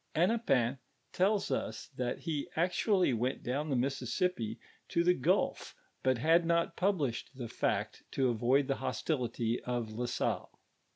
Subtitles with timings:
[0.15, 0.79] Hennepin
[1.13, 6.75] tells us, timt he actually went down the Mississippi to the leidf, but liad not
[6.75, 10.49] published tli' "f tonv«iirl the hostility of LnSalle.